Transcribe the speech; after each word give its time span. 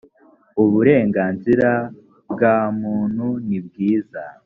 uburenganzira 0.63 1.69
bwamuntu 2.33 3.25
nibwiza 3.47 4.21